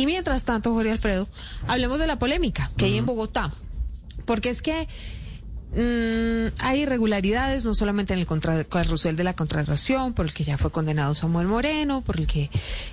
Y 0.00 0.06
mientras 0.06 0.46
tanto, 0.46 0.72
Jorge 0.72 0.92
Alfredo, 0.92 1.28
hablemos 1.68 1.98
de 1.98 2.06
la 2.06 2.18
polémica 2.18 2.70
que 2.78 2.86
hay 2.86 2.96
en 2.96 3.04
Bogotá. 3.04 3.52
Porque 4.24 4.48
es 4.48 4.62
que 4.62 4.88
mm, 5.74 6.64
hay 6.64 6.80
irregularidades, 6.80 7.66
no 7.66 7.74
solamente 7.74 8.14
en 8.14 8.20
el 8.20 8.66
carrusel 8.66 9.16
de 9.16 9.24
la 9.24 9.34
contratación, 9.34 10.14
por 10.14 10.24
el 10.24 10.32
que 10.32 10.42
ya 10.42 10.56
fue 10.56 10.72
condenado 10.72 11.14
Samuel 11.14 11.48
Moreno, 11.48 12.00
por 12.00 12.18
el 12.18 12.26
que 12.26 12.48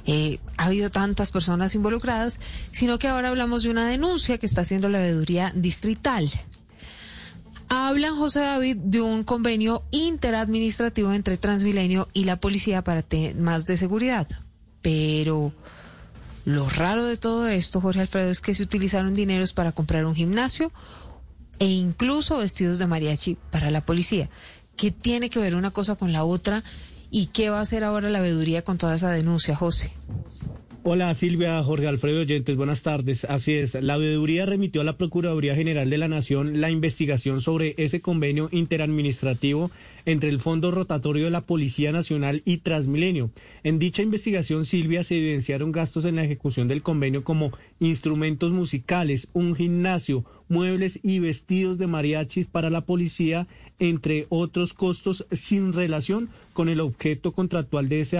eh, 0.05 0.39
ha 0.57 0.65
habido 0.65 0.91
tantas 0.91 1.31
personas 1.31 1.75
involucradas, 1.75 2.41
sino 2.71 2.99
que 2.99 3.07
ahora 3.07 3.29
hablamos 3.29 3.63
de 3.63 3.69
una 3.69 3.87
denuncia 3.87 4.37
que 4.37 4.45
está 4.45 4.61
haciendo 4.61 4.89
la 4.89 4.99
veeduría 4.99 5.53
distrital. 5.55 6.29
Hablan, 7.69 8.17
José 8.17 8.41
David, 8.41 8.75
de 8.79 8.99
un 8.99 9.23
convenio 9.23 9.83
interadministrativo 9.91 11.13
entre 11.13 11.37
Transmilenio 11.37 12.09
y 12.11 12.25
la 12.25 12.35
policía 12.35 12.83
para 12.83 13.01
temas 13.01 13.65
de 13.65 13.77
seguridad. 13.77 14.27
Pero 14.81 15.53
lo 16.47 16.69
raro 16.69 17.03
de 17.03 17.17
todo 17.17 17.49
esto, 17.49 17.81
Jorge 17.81 17.99
Alfredo, 17.99 18.31
es 18.31 18.39
que 18.39 18.55
se 18.55 18.63
utilizaron 18.63 19.13
dineros 19.13 19.51
para 19.51 19.73
comprar 19.73 20.05
un 20.05 20.15
gimnasio 20.15 20.71
e 21.59 21.65
incluso 21.65 22.37
vestidos 22.37 22.79
de 22.79 22.87
mariachi 22.87 23.37
para 23.51 23.69
la 23.69 23.81
policía. 23.81 24.29
¿Qué 24.77 24.91
tiene 24.91 25.29
que 25.29 25.39
ver 25.39 25.55
una 25.55 25.71
cosa 25.71 25.97
con 25.97 26.13
la 26.13 26.23
otra? 26.23 26.63
¿Y 27.11 27.25
qué 27.27 27.49
va 27.49 27.59
a 27.59 27.63
hacer 27.63 27.83
ahora 27.83 28.09
la 28.09 28.21
veeduría 28.21 28.61
con 28.61 28.77
toda 28.77 28.95
esa 28.95 29.09
denuncia, 29.09 29.57
José? 29.57 29.91
Hola 30.89 31.13
Silvia, 31.15 31.61
Jorge 31.63 31.85
Alfredo 31.85 32.21
Oyentes, 32.21 32.55
buenas 32.55 32.81
tardes. 32.81 33.25
Así 33.25 33.51
es, 33.51 33.73
la 33.73 33.97
veeduría 33.97 34.45
remitió 34.45 34.79
a 34.79 34.85
la 34.85 34.95
Procuraduría 34.95 35.53
General 35.53 35.89
de 35.89 35.97
la 35.97 36.07
Nación 36.07 36.61
la 36.61 36.71
investigación 36.71 37.41
sobre 37.41 37.75
ese 37.75 37.99
convenio 37.99 38.47
interadministrativo 38.53 39.69
entre 40.05 40.29
el 40.29 40.39
Fondo 40.39 40.71
Rotatorio 40.71 41.25
de 41.25 41.29
la 41.29 41.41
Policía 41.41 41.91
Nacional 41.91 42.41
y 42.45 42.59
Transmilenio. 42.59 43.31
En 43.63 43.79
dicha 43.79 44.01
investigación, 44.01 44.65
Silvia, 44.65 45.03
se 45.03 45.17
evidenciaron 45.17 45.73
gastos 45.73 46.05
en 46.05 46.15
la 46.15 46.23
ejecución 46.23 46.69
del 46.69 46.83
convenio 46.83 47.21
como 47.21 47.51
instrumentos 47.81 48.53
musicales, 48.53 49.27
un 49.33 49.55
gimnasio, 49.57 50.23
muebles 50.47 51.01
y 51.03 51.19
vestidos 51.19 51.77
de 51.77 51.87
mariachis 51.87 52.47
para 52.47 52.69
la 52.69 52.79
policía, 52.79 53.45
entre 53.79 54.25
otros 54.29 54.71
costos 54.71 55.25
sin 55.33 55.73
relación 55.73 56.29
con 56.53 56.69
el 56.69 56.79
objeto 56.79 57.33
contractual 57.33 57.89
de 57.89 57.99
ese 57.99 58.19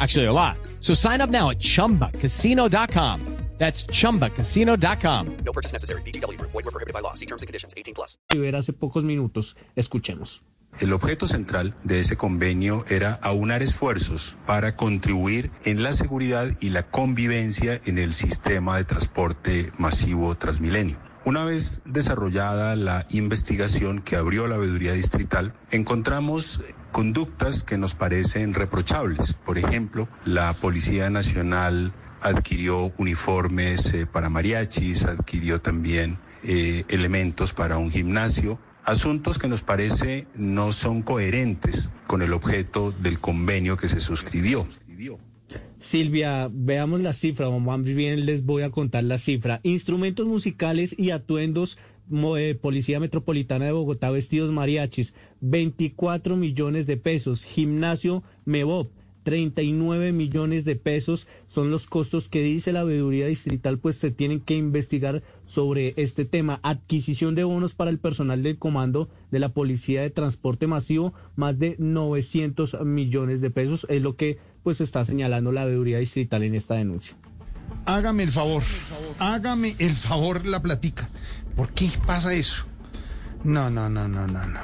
Actually, 0.00 0.26
a 0.26 0.32
lot. 0.32 0.56
So 0.80 0.94
sign 0.94 1.20
up 1.20 1.30
now 1.30 1.50
at 1.50 1.58
chumbacasino.com. 1.58 3.42
That's 3.58 3.84
chumbacasino.com. 3.84 5.36
No 5.44 5.52
purchase 5.52 5.72
necessary. 5.72 6.02
VGW 6.02 6.36
Group. 6.36 6.50
Void 6.50 6.64
were 6.64 6.72
prohibited 6.72 6.92
by 6.92 7.00
law. 7.00 7.14
See 7.14 7.26
terms 7.26 7.42
and 7.42 7.46
conditions. 7.46 7.72
18 7.76 7.94
plus. 7.94 8.18
Hace 8.32 8.72
pocos 8.72 9.04
minutos. 9.04 9.54
Escuchemos. 9.76 10.42
El 10.80 10.92
objeto 10.92 11.28
central 11.28 11.76
de 11.84 12.00
ese 12.00 12.16
convenio 12.16 12.84
era 12.88 13.20
aunar 13.22 13.62
esfuerzos 13.62 14.36
para 14.46 14.74
contribuir 14.74 15.52
en 15.64 15.82
la 15.82 15.92
seguridad 15.92 16.56
y 16.60 16.70
la 16.70 16.90
convivencia 16.90 17.80
en 17.84 17.98
el 17.98 18.14
sistema 18.14 18.78
de 18.78 18.84
transporte 18.84 19.70
masivo 19.78 20.34
Transmilenio. 20.34 21.11
Una 21.24 21.44
vez 21.44 21.82
desarrollada 21.84 22.74
la 22.74 23.06
investigación 23.10 24.02
que 24.02 24.16
abrió 24.16 24.48
la 24.48 24.56
veeduría 24.56 24.92
distrital, 24.92 25.54
encontramos 25.70 26.60
conductas 26.90 27.62
que 27.62 27.78
nos 27.78 27.94
parecen 27.94 28.54
reprochables. 28.54 29.34
Por 29.34 29.56
ejemplo, 29.56 30.08
la 30.24 30.52
Policía 30.54 31.10
Nacional 31.10 31.92
adquirió 32.22 32.92
uniformes 32.98 33.94
eh, 33.94 34.04
para 34.04 34.30
mariachis, 34.30 35.04
adquirió 35.04 35.60
también 35.60 36.18
eh, 36.42 36.84
elementos 36.88 37.52
para 37.52 37.78
un 37.78 37.92
gimnasio, 37.92 38.58
asuntos 38.84 39.38
que 39.38 39.46
nos 39.46 39.62
parece 39.62 40.26
no 40.34 40.72
son 40.72 41.02
coherentes 41.02 41.90
con 42.08 42.22
el 42.22 42.32
objeto 42.32 42.90
del 42.90 43.20
convenio 43.20 43.76
que 43.76 43.88
se 43.88 44.00
suscribió. 44.00 44.66
Silvia, 45.78 46.48
veamos 46.52 47.00
la 47.00 47.12
cifra, 47.12 47.48
o 47.48 47.58
más 47.58 47.82
bien 47.82 48.26
les 48.26 48.44
voy 48.44 48.62
a 48.62 48.70
contar 48.70 49.04
la 49.04 49.18
cifra. 49.18 49.60
Instrumentos 49.62 50.26
musicales 50.26 50.94
y 50.98 51.10
atuendos, 51.10 51.78
eh, 52.36 52.58
Policía 52.60 53.00
Metropolitana 53.00 53.66
de 53.66 53.72
Bogotá, 53.72 54.10
vestidos 54.10 54.50
mariachis, 54.52 55.14
24 55.40 56.36
millones 56.36 56.86
de 56.86 56.96
pesos. 56.96 57.44
Gimnasio 57.44 58.22
Mebob, 58.44 58.90
39 59.22 60.12
millones 60.12 60.64
de 60.64 60.76
pesos 60.76 61.26
son 61.48 61.70
los 61.70 61.86
costos 61.86 62.28
que 62.28 62.42
dice 62.42 62.72
la 62.72 62.84
veeduría 62.84 63.26
distrital, 63.26 63.78
pues 63.78 63.96
se 63.96 64.10
tienen 64.10 64.40
que 64.40 64.56
investigar 64.56 65.22
sobre 65.46 65.94
este 65.96 66.24
tema. 66.24 66.60
Adquisición 66.62 67.34
de 67.34 67.44
bonos 67.44 67.74
para 67.74 67.90
el 67.90 67.98
personal 67.98 68.42
del 68.42 68.58
comando 68.58 69.08
de 69.30 69.38
la 69.38 69.50
Policía 69.50 70.02
de 70.02 70.10
Transporte 70.10 70.66
Masivo, 70.66 71.14
más 71.36 71.58
de 71.58 71.76
900 71.78 72.80
millones 72.84 73.40
de 73.40 73.50
pesos, 73.50 73.86
es 73.88 74.02
lo 74.02 74.16
que 74.16 74.38
pues 74.62 74.80
está 74.80 75.04
señalando 75.04 75.52
la 75.52 75.64
veeduría 75.64 75.98
distrital 75.98 76.42
en 76.42 76.54
esta 76.54 76.74
denuncia. 76.74 77.16
Hágame 77.86 78.22
el 78.22 78.30
favor, 78.30 78.62
hágame 79.18 79.74
el 79.78 79.92
favor 79.92 80.46
la 80.46 80.62
platica. 80.62 81.08
¿Por 81.56 81.70
qué 81.70 81.90
pasa 82.06 82.32
eso? 82.32 82.64
No, 83.44 83.70
no, 83.70 83.88
no, 83.88 84.08
no, 84.08 84.26
no, 84.26 84.46
no. 84.46 84.60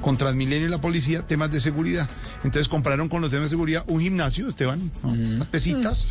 Con 0.00 0.16
Transmilenio 0.16 0.68
y 0.68 0.70
la 0.70 0.80
policía, 0.80 1.22
temas 1.22 1.50
de 1.50 1.60
seguridad. 1.60 2.08
Entonces 2.44 2.68
compraron 2.68 3.08
con 3.08 3.20
los 3.20 3.30
temas 3.30 3.46
de 3.46 3.50
seguridad 3.50 3.84
un 3.88 4.00
gimnasio, 4.00 4.46
Esteban, 4.46 4.92
¿no? 5.02 5.08
unas 5.10 5.48
pesitas, 5.48 6.08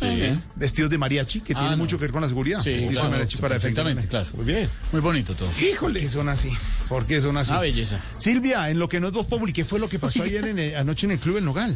vestidos 0.56 0.90
de 0.90 0.98
mariachi, 0.98 1.40
que 1.40 1.54
tiene 1.54 1.70
no. 1.70 1.78
mucho 1.78 1.96
que 1.96 2.02
ver 2.02 2.12
con 2.12 2.20
la 2.20 2.28
seguridad. 2.28 2.60
Sí, 2.60 2.70
Vestidos 2.70 2.90
de 2.90 2.94
claro, 2.96 3.10
mariachi 3.12 3.36
para 3.38 3.54
defenderme. 3.54 4.06
claro. 4.06 4.26
Muy 4.34 4.44
bien. 4.44 4.68
Muy 4.92 5.00
bonito 5.00 5.34
todo. 5.34 5.48
Híjole, 5.60 6.08
son 6.10 6.28
así. 6.28 6.50
¿Por 6.88 7.06
qué 7.06 7.20
son 7.22 7.38
así? 7.38 7.50
Una 7.50 7.60
belleza. 7.60 7.98
Silvia, 8.18 8.68
en 8.70 8.78
lo 8.78 8.88
que 8.90 9.00
no 9.00 9.08
es 9.08 9.14
Voz 9.14 9.26
Populi, 9.26 9.54
¿qué 9.54 9.64
fue 9.64 9.78
lo 9.80 9.88
que 9.88 9.98
pasó 9.98 10.22
ayer 10.22 10.46
en 10.46 10.58
el- 10.58 10.76
anoche 10.76 11.06
en 11.06 11.12
el 11.12 11.18
Club 11.18 11.38
El 11.38 11.46
Nogal? 11.46 11.74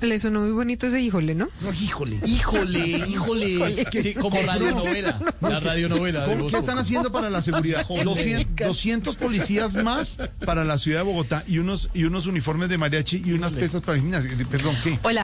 Le 0.00 0.18
sonó 0.20 0.40
muy 0.40 0.52
bonito 0.52 0.86
ese 0.86 1.00
híjole, 1.00 1.34
¿no? 1.34 1.48
No, 1.60 1.72
híjole. 1.72 2.20
Híjole, 2.24 2.78
híjole. 3.08 3.84
Sí, 4.02 4.14
como 4.14 4.40
radionovela. 4.42 5.18
La 5.40 5.58
radionovela. 5.60 6.20
de 6.20 6.26
¿Cómo- 6.26 6.42
Voz 6.44 6.52
¿Qué 6.52 6.58
están 6.58 6.78
haciendo 6.78 7.10
para 7.10 7.30
la 7.30 7.42
seguridad? 7.42 7.84
200, 7.88 8.66
200 8.68 9.16
policías 9.16 9.74
más 9.82 10.18
para 10.44 10.64
la 10.64 10.78
ciudad 10.78 11.00
de 11.00 11.04
Bogotá 11.04 11.42
y 11.48 11.58
unos, 11.58 11.88
y 11.94 12.04
unos 12.04 12.26
uniformes 12.26 12.68
de 12.68 12.78
mariachi 12.78 13.22
y 13.24 13.32
unas 13.32 13.54
pesas 13.54 13.82
para 13.82 13.94
el 13.96 14.02
gimnasio. 14.02 14.30
Perdón, 14.50 14.76
¿qué? 14.84 14.98
Hola. 15.02 15.22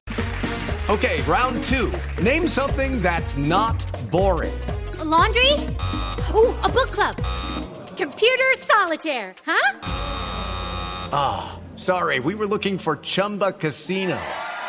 Okay, 0.88 1.22
round 1.22 1.62
two. 1.64 1.90
Name 2.22 2.46
something 2.48 3.00
that's 3.00 3.36
not 3.38 3.76
boring. 4.10 4.52
A 5.00 5.04
laundry? 5.04 5.52
Ooh, 6.34 6.52
a 6.62 6.68
book 6.68 6.90
club. 6.90 7.14
Computer 7.96 8.44
solitaire, 8.58 9.34
huh? 9.46 9.74
Sorry, 11.76 12.20
we 12.20 12.34
were 12.34 12.46
looking 12.46 12.76
for 12.78 12.96
Chumba 13.02 13.52
Casino. 13.52 14.18